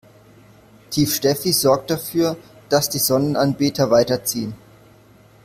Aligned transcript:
Tief 0.89 1.13
Steffi 1.13 1.53
sorgt 1.53 1.91
dafür, 1.91 2.35
dass 2.69 2.89
die 2.89 2.97
Sonnenanbeter 2.97 3.91
weiterziehen. 3.91 4.55